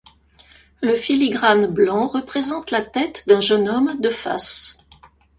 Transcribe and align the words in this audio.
Le 0.81 0.95
filigrane 0.95 1.67
blanc 1.67 2.07
représente 2.07 2.71
la 2.71 2.81
tête 2.81 3.23
d'un 3.27 3.39
jeune 3.39 3.69
homme 3.69 3.99
de 4.01 4.09
face. 4.09 4.79